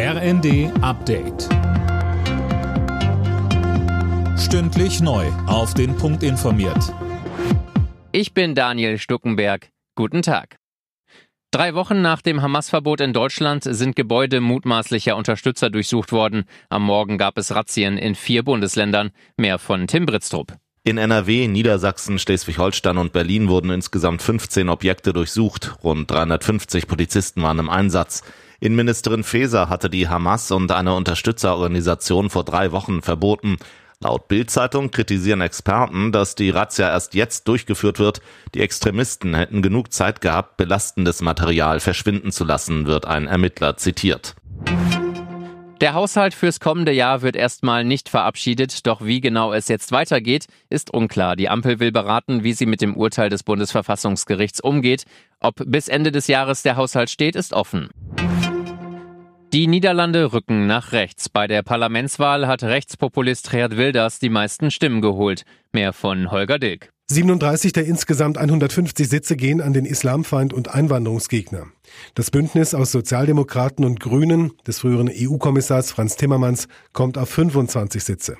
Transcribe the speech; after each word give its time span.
RND 0.00 0.70
Update. 0.80 1.48
Stündlich 4.38 5.00
neu. 5.00 5.26
Auf 5.48 5.74
den 5.74 5.96
Punkt 5.96 6.22
informiert. 6.22 6.94
Ich 8.12 8.32
bin 8.32 8.54
Daniel 8.54 8.98
Stuckenberg. 8.98 9.70
Guten 9.96 10.22
Tag. 10.22 10.58
Drei 11.50 11.74
Wochen 11.74 12.00
nach 12.00 12.22
dem 12.22 12.42
Hamas-Verbot 12.42 13.00
in 13.00 13.12
Deutschland 13.12 13.64
sind 13.64 13.96
Gebäude 13.96 14.40
mutmaßlicher 14.40 15.16
Unterstützer 15.16 15.68
durchsucht 15.68 16.12
worden. 16.12 16.44
Am 16.68 16.84
Morgen 16.84 17.18
gab 17.18 17.36
es 17.36 17.52
Razzien 17.52 17.98
in 17.98 18.14
vier 18.14 18.44
Bundesländern. 18.44 19.10
Mehr 19.36 19.58
von 19.58 19.88
Tim 19.88 20.06
Britztrup. 20.06 20.54
In 20.84 20.96
NRW, 20.96 21.48
Niedersachsen, 21.48 22.20
Schleswig-Holstein 22.20 22.98
und 22.98 23.12
Berlin 23.12 23.48
wurden 23.48 23.72
insgesamt 23.72 24.22
15 24.22 24.68
Objekte 24.68 25.12
durchsucht. 25.12 25.74
Rund 25.82 26.08
350 26.08 26.86
Polizisten 26.86 27.42
waren 27.42 27.58
im 27.58 27.68
Einsatz. 27.68 28.22
Innenministerin 28.60 29.22
Faeser 29.22 29.68
hatte 29.68 29.88
die 29.88 30.08
Hamas 30.08 30.50
und 30.50 30.72
eine 30.72 30.94
Unterstützerorganisation 30.94 32.28
vor 32.28 32.44
drei 32.44 32.72
Wochen 32.72 33.02
verboten. 33.02 33.56
Laut 34.00 34.26
Bild-Zeitung 34.26 34.90
kritisieren 34.90 35.40
Experten, 35.40 36.10
dass 36.10 36.34
die 36.34 36.50
Razzia 36.50 36.88
erst 36.88 37.14
jetzt 37.14 37.46
durchgeführt 37.46 37.98
wird. 38.00 38.20
Die 38.54 38.60
Extremisten 38.60 39.34
hätten 39.34 39.62
genug 39.62 39.92
Zeit 39.92 40.20
gehabt, 40.20 40.56
belastendes 40.56 41.20
Material 41.20 41.78
verschwinden 41.78 42.32
zu 42.32 42.44
lassen, 42.44 42.86
wird 42.86 43.06
ein 43.06 43.28
Ermittler 43.28 43.76
zitiert. 43.76 44.34
Der 45.80 45.94
Haushalt 45.94 46.34
fürs 46.34 46.58
kommende 46.58 46.90
Jahr 46.90 47.22
wird 47.22 47.36
erstmal 47.36 47.84
nicht 47.84 48.08
verabschiedet, 48.08 48.88
doch 48.88 49.04
wie 49.04 49.20
genau 49.20 49.52
es 49.52 49.68
jetzt 49.68 49.92
weitergeht, 49.92 50.46
ist 50.68 50.92
unklar. 50.92 51.36
Die 51.36 51.48
Ampel 51.48 51.78
will 51.78 51.92
beraten, 51.92 52.42
wie 52.42 52.52
sie 52.52 52.66
mit 52.66 52.80
dem 52.80 52.96
Urteil 52.96 53.30
des 53.30 53.44
Bundesverfassungsgerichts 53.44 54.60
umgeht. 54.60 55.04
Ob 55.38 55.62
bis 55.66 55.86
Ende 55.86 56.10
des 56.10 56.26
Jahres 56.26 56.62
der 56.62 56.74
Haushalt 56.74 57.10
steht, 57.10 57.36
ist 57.36 57.52
offen. 57.52 57.90
Die 59.54 59.66
Niederlande 59.66 60.34
rücken 60.34 60.66
nach 60.66 60.92
rechts. 60.92 61.30
Bei 61.30 61.46
der 61.46 61.62
Parlamentswahl 61.62 62.46
hat 62.46 62.62
Rechtspopulist 62.62 63.50
Geert 63.50 63.78
Wilders 63.78 64.18
die 64.18 64.28
meisten 64.28 64.70
Stimmen 64.70 65.00
geholt. 65.00 65.44
Mehr 65.72 65.94
von 65.94 66.30
Holger 66.30 66.58
Dilk. 66.58 66.92
37 67.10 67.72
der 67.72 67.86
insgesamt 67.86 68.36
150 68.36 69.08
Sitze 69.08 69.36
gehen 69.36 69.62
an 69.62 69.72
den 69.72 69.86
Islamfeind 69.86 70.52
und 70.52 70.74
Einwanderungsgegner. 70.74 71.68
Das 72.14 72.30
Bündnis 72.30 72.74
aus 72.74 72.92
Sozialdemokraten 72.92 73.86
und 73.86 74.00
Grünen 74.00 74.52
des 74.66 74.80
früheren 74.80 75.10
EU-Kommissars 75.10 75.92
Franz 75.92 76.16
Timmermans 76.16 76.68
kommt 76.92 77.16
auf 77.16 77.30
25 77.30 78.04
Sitze. 78.04 78.36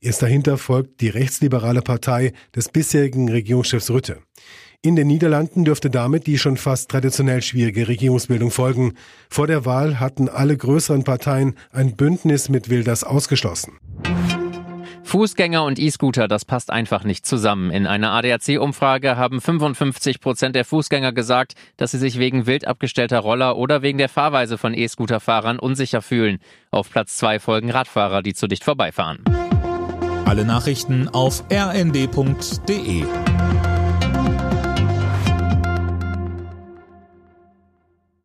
Erst 0.00 0.22
dahinter 0.22 0.58
folgt 0.58 1.00
die 1.00 1.08
rechtsliberale 1.08 1.82
Partei 1.82 2.34
des 2.54 2.68
bisherigen 2.68 3.28
Regierungschefs 3.28 3.90
Rütte. 3.90 4.18
In 4.84 4.96
den 4.96 5.06
Niederlanden 5.06 5.64
dürfte 5.64 5.90
damit 5.90 6.26
die 6.26 6.38
schon 6.38 6.56
fast 6.56 6.90
traditionell 6.90 7.40
schwierige 7.40 7.86
Regierungsbildung 7.86 8.50
folgen. 8.50 8.94
Vor 9.30 9.46
der 9.46 9.64
Wahl 9.64 10.00
hatten 10.00 10.28
alle 10.28 10.56
größeren 10.56 11.04
Parteien 11.04 11.54
ein 11.70 11.94
Bündnis 11.94 12.48
mit 12.48 12.68
Wilders 12.68 13.04
ausgeschlossen. 13.04 13.78
Fußgänger 15.04 15.62
und 15.62 15.78
E-Scooter, 15.78 16.26
das 16.26 16.44
passt 16.44 16.72
einfach 16.72 17.04
nicht 17.04 17.24
zusammen. 17.24 17.70
In 17.70 17.86
einer 17.86 18.10
ADAC-Umfrage 18.10 19.16
haben 19.16 19.40
55 19.40 20.18
Prozent 20.18 20.56
der 20.56 20.64
Fußgänger 20.64 21.12
gesagt, 21.12 21.52
dass 21.76 21.92
sie 21.92 21.98
sich 21.98 22.18
wegen 22.18 22.46
wild 22.46 22.66
abgestellter 22.66 23.20
Roller 23.20 23.56
oder 23.56 23.82
wegen 23.82 23.98
der 23.98 24.08
Fahrweise 24.08 24.58
von 24.58 24.74
E-Scooter-Fahrern 24.74 25.60
unsicher 25.60 26.02
fühlen. 26.02 26.38
Auf 26.72 26.90
Platz 26.90 27.18
zwei 27.18 27.38
folgen 27.38 27.70
Radfahrer, 27.70 28.20
die 28.20 28.34
zu 28.34 28.48
dicht 28.48 28.64
vorbeifahren. 28.64 29.22
Alle 30.24 30.44
Nachrichten 30.44 31.08
auf 31.08 31.44
rnd.de 31.52 33.04